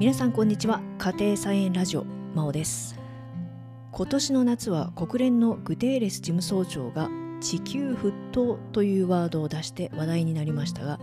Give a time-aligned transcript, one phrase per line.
[0.00, 0.80] 皆さんこんにちは。
[0.96, 2.98] 家庭菜園ラジオ真央です。
[3.92, 7.10] 今年の夏は国連のグテーレス事務総長が
[7.42, 10.98] 地球沸騰というワードを出して話題になりましたが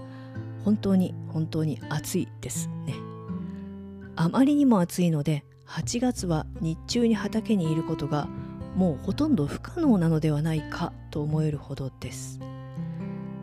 [0.65, 2.95] 本当に本当に暑いですね。
[4.15, 8.27] あまりにも暑いので8月は日中に畑にいることが
[8.75, 12.39] もうほとんど不可能なのではないかと思えるほどです。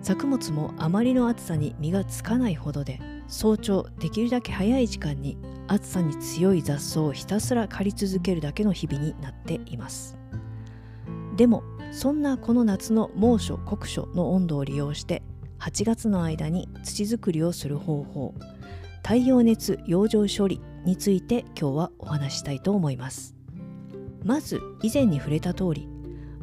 [0.02, 10.16] 作物もあまりの暑さに実がつかないほどで早朝できるだけ早い時間に暑さに強い雑草をひたすら刈り続けるだけの日々になっています。
[11.36, 15.22] でもそんなこの夏の猛暑酷暑の温度を利用して
[15.58, 18.34] 8月の間に土作りをする方法
[19.02, 23.34] 太陽熱養生処理について今日はお話したいと思います。
[24.24, 25.88] まず以前に触れた通り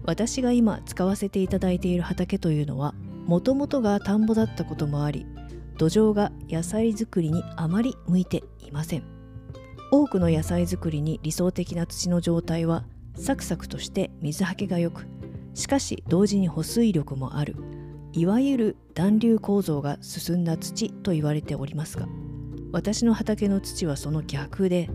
[0.04, 2.94] 私が今使わせていただいている畑というのは
[3.26, 5.26] もともとが田んぼだったこともあり
[5.78, 9.04] 土壌が野菜作りにあまり向いていません。
[9.92, 15.06] 多くの野菜作りに理想的な土の状態はサクサクとして水はけが良く
[15.54, 17.56] しかし同時に保水力もある
[18.14, 22.08] いわゆる暖流構造が進んだ土と言われておりますが
[22.72, 24.90] 私の畑の土はその逆で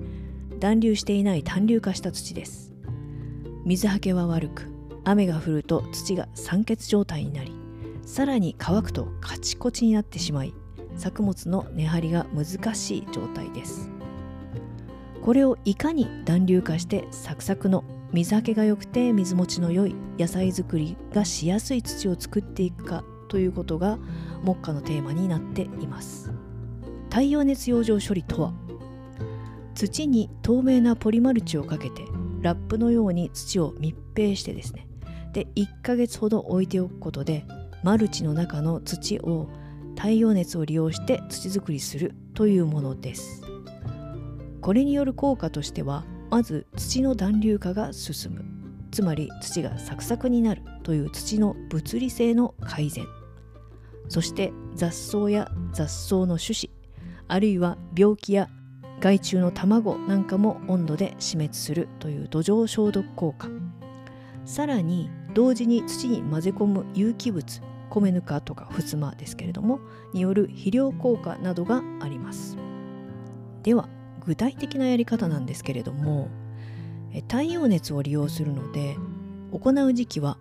[0.61, 2.73] 暖流していない単流化した土です。
[3.67, 4.71] 水はけは悪く
[5.05, 7.53] 雨が降ると土が酸欠状態になり
[8.07, 10.55] さらに乾くとカチコチになってしまい
[10.97, 13.91] 作物の根張りが難しい状態です。
[15.23, 23.99] これをいかに暖流化してサクサクの水はけが良くて水持ちの良い野菜作りがしやすい土を作っていくかということが
[24.45, 26.31] 目下のテーマになっています。
[27.11, 28.53] 太陽熱養生処理とは
[29.75, 32.05] 土に透明なポリマルチをかけて
[32.41, 34.87] ラップのように土を密閉してですね。
[35.33, 37.45] で1ヶ月ほど置いておくことで
[37.83, 39.49] マルチの中の土を
[39.97, 43.43] 太陽熱を利用して土作りするというものです。
[44.61, 48.45] これによる効果としてはまず土の暖流化が進む。
[48.91, 53.07] つまり土がサクサクになるという土の物理性の改善。
[54.09, 56.71] そして雑草や雑草の種子
[57.29, 58.49] あるいは病気や
[59.01, 63.49] 害虫の卵なんかも温度で死滅するという土壌消毒効果。
[64.45, 67.61] さらに同時に土に混ぜ込む有機物
[68.01, 69.81] 米ぬかとかふすまですけれども
[70.13, 72.57] による肥料効果などがあります。
[73.63, 73.89] では
[74.25, 76.29] 具体的なやり方なんですけれども
[77.29, 78.97] 太陽熱を利用するので
[79.53, 80.37] 行う時期は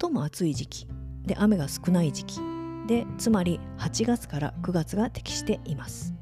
[0.00, 0.88] 最も暑い時期
[1.24, 2.40] で雨が少ない時期
[2.86, 6.14] でつまり8月から9月が適しています。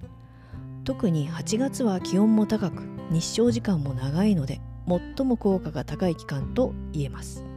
[0.85, 7.48] 特に8月は気温も高く日照時間も長いので最も効果が高い期間と言えます。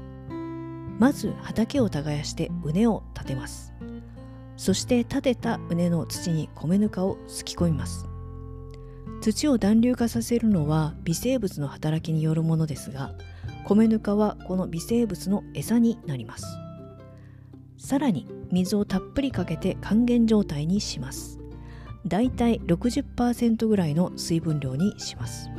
[1.01, 3.73] まず畑を耕して畝を立てます。
[4.55, 8.05] そして立てた畝の土に米ぬかをすき込みます。
[9.19, 13.15] 土を暖流化させるのは微生物の働きによるものですが
[13.65, 16.45] 米ぬかはこの微生物の餌になります。
[17.79, 21.39] さらに水をたっぷりかけて還元状態にします。
[22.05, 25.49] だいたい60%ぐらいの水分量にします。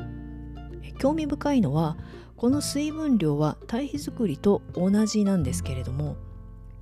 [1.00, 1.97] 興味深いのは
[2.42, 6.16] この水分量は堆肥作りと同じなんですけれども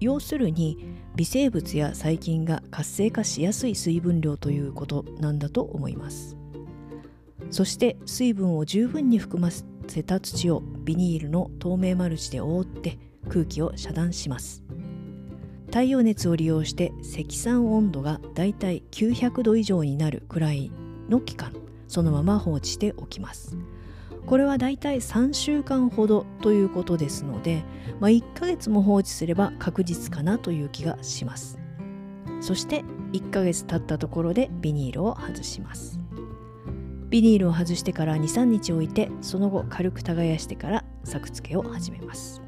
[0.01, 6.39] 要するに微生物や細菌が活性化しやすい水分量ということなんだと思います。
[7.51, 12.99] そして水分を十分に含ませた土をビニールの透明マルチで覆って
[13.29, 14.65] 空気を遮断します。
[15.67, 20.73] 太陽熱を利用して積算温度がだいたい900度以上になるくらい
[21.11, 21.53] の期間
[21.87, 23.59] そのまま放置しておきます。
[24.27, 27.65] これはだいたい3週間ほどということですので、
[27.99, 31.59] まあ、1ヶ月も放置すれば確実かなという気がします。
[32.41, 36.01] そして1ヶ月経ったところでビニールを外します。
[37.11, 42.41] ビニールを外してから23日置いてその後軽く耕してから作付けを始めます。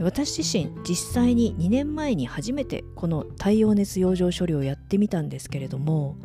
[0.00, 6.16] 私自身実際に2年前に初めてこの太陽熱養生処理をやってみたんですけれども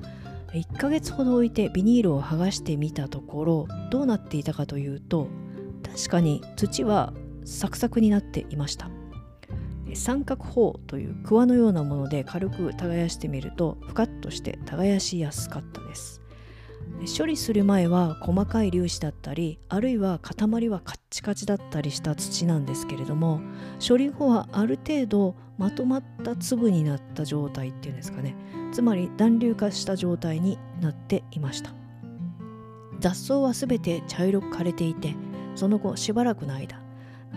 [0.54, 5.28] 1ヶ月ほど置いてビニールを剥がしてみたところどうなっていたかというと
[5.84, 7.14] 確かに土は
[7.44, 8.90] サクサクになっていました。
[9.96, 16.23] 三角砲というクワのようなもので軽く耕してみるとふかっとして耕しやすかったです。
[17.18, 23.42] 処理する前は細かい粒子だったりあるいは塊はカッチカチだったりした土なんですけれども
[23.86, 28.36] 処理後はある程度まとまった粒になった状態っていうんですかね。
[28.72, 31.72] つまり暖流化した状態になっていました。
[33.00, 35.16] 雑草はすべて茶色く枯れていて
[35.56, 36.82] その後しばらくの間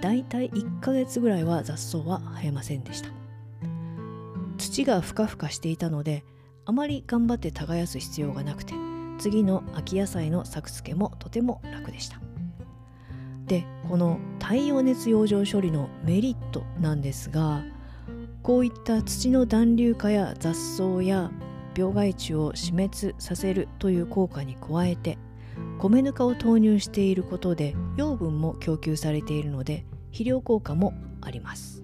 [0.01, 3.11] だいたい1ヶ月ぐらいは雑草は生えませんでした。
[4.59, 6.25] 土がふかふかしていたので
[6.65, 8.75] あまり頑張って耕す必要がなくて
[9.19, 12.21] 次の秋野菜の作付けもとても楽でした。
[13.47, 17.63] でこの太陽熱養生処理のメリットなんですが
[18.43, 21.31] こういった土の暖流化や雑草や
[21.77, 25.19] 病害虫を死滅させるという効果に加えて
[25.79, 31.83] 米ぬかを投入していることで養分も供給されているので肥料効果もあります。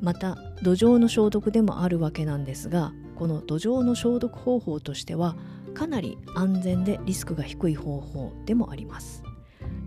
[0.00, 5.36] また土壌の消毒でもあるわけなんですがこの土壌の消毒方法としては
[5.74, 9.22] かなり安全でリスクが低い方法でもあります。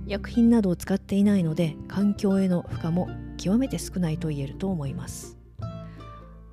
[0.06, 5.38] 薬品などを使っていないので環境への負荷も極めて少ないと言えると思います。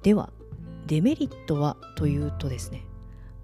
[0.03, 0.31] では
[0.87, 2.85] デメリットはというとですね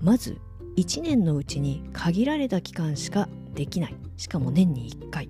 [0.00, 0.38] まず
[0.76, 3.96] 1年のうちに限られた期間しかできない。
[4.16, 5.28] しかも年に1回。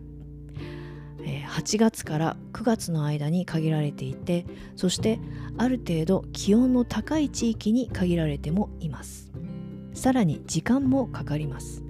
[1.49, 5.19] 8月から9月の間に限られていてそして
[5.57, 9.33] ある程度気温の高い地域に限られてもいます。
[9.97, 11.83] さらに時間もかかります。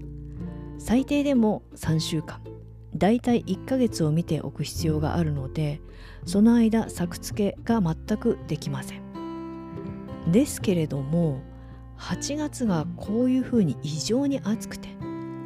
[0.79, 2.41] 最低でも3週間。
[2.95, 5.83] だいたい1ヶ月を見ておく必要があるので
[6.25, 9.03] その間作付けが全くできません。
[10.31, 11.43] ですけれども
[11.99, 14.89] 8月がこういうふうに異常に暑くて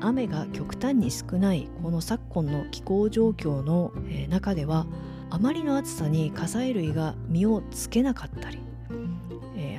[0.01, 3.93] 雨が極端に少ないこの昨今の気候状況の
[4.29, 4.87] 中では
[5.31, 8.59] あまりの暑さに火砕類が実をつけなかったり、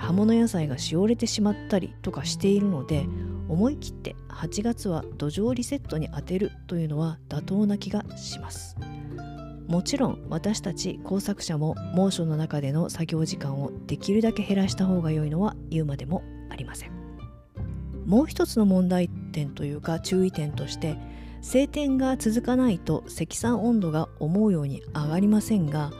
[0.01, 3.05] 葉物野菜がしおれてしまったりとかしているので
[3.47, 8.75] 思い切って8月は土壌リセットに当てるというのは妥当な気がします。
[9.67, 16.91] もちろん私たち工作者も猛暑の中での作業時間をできるだけ減らした方が良いのは言うまでもありません。
[18.05, 20.97] もう一つの問題点というか注意点として
[21.41, 25.91] 晴天が続かないと積算温度が思うように上がりませんが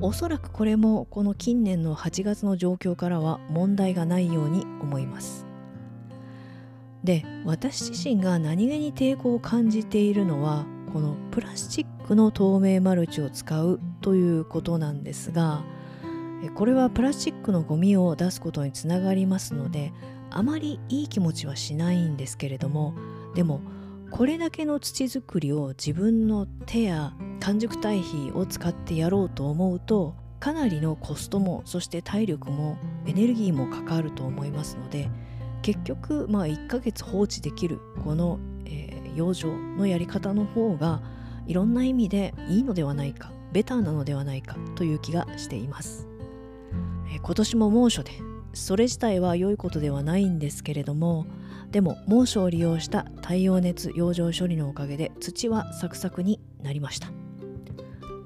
[0.00, 5.46] おそらくこれもこの近年の8月の状況からは問題がないように思います。
[7.02, 15.62] で私自身が何気に抵抗を感じているのはこのプラスチックの透明マルチを使うということなんですが
[16.56, 19.92] これはプラスチックのゴミを出すことにつながりますので
[20.30, 22.94] あまりいい気持ちはしないんですけれども
[23.36, 23.60] でも
[24.10, 35.10] これだけの土作りを自分の手や完熟堆肥を使ってやろうと思うとかなりのコストもそして体力もエネルギーもかかると思いますので
[35.62, 41.02] 結局まあ1ヶ月放置できるこの、えー、養生のやり方の方が
[41.46, 46.06] いろんな意味でいいのではないかベターなのではないかという気がしています、
[47.12, 48.12] えー、今年も猛暑で
[48.52, 51.26] それ自体は良いことではないんですけれども
[51.70, 57.08] でも猛暑を利用した太陽熱養生処理のおかげで土はサクサクになりました。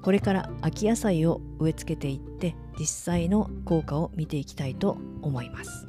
[0.01, 5.85] これから秋野菜を植え付けていって実際の効果を見ていきたいと思います。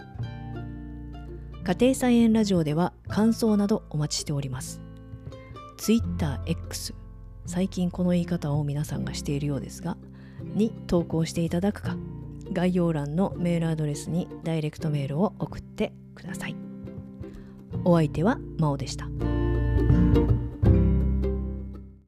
[1.64, 4.80] 家庭菜園ラジオでは感想などお待ちしております。
[5.78, 6.94] TwitterX
[7.46, 9.96] 最近この言い方を皆さんがしているようですが
[10.54, 11.96] に投稿していただくか
[12.52, 16.61] 概要欄のメールアドレスにダイレクトメールを送ってください。
[17.84, 19.08] お相手は真央でした。